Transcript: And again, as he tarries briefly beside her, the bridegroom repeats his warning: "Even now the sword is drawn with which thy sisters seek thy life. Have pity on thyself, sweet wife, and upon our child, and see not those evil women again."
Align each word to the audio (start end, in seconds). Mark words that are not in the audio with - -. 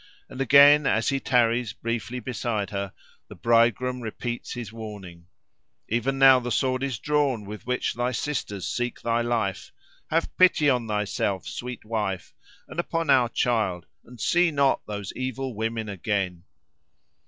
And 0.29 0.41
again, 0.41 0.87
as 0.87 1.09
he 1.09 1.19
tarries 1.19 1.73
briefly 1.73 2.19
beside 2.19 2.71
her, 2.71 2.91
the 3.27 3.35
bridegroom 3.35 4.01
repeats 4.01 4.53
his 4.53 4.73
warning: 4.73 5.27
"Even 5.89 6.17
now 6.17 6.39
the 6.39 6.49
sword 6.51 6.81
is 6.81 6.97
drawn 6.97 7.45
with 7.45 7.67
which 7.67 7.93
thy 7.93 8.11
sisters 8.11 8.67
seek 8.67 8.99
thy 9.01 9.21
life. 9.21 9.71
Have 10.09 10.35
pity 10.37 10.67
on 10.71 10.87
thyself, 10.87 11.45
sweet 11.45 11.85
wife, 11.85 12.33
and 12.67 12.79
upon 12.79 13.11
our 13.11 13.29
child, 13.29 13.85
and 14.03 14.19
see 14.19 14.49
not 14.49 14.81
those 14.87 15.13
evil 15.13 15.53
women 15.53 15.87
again." 15.87 16.45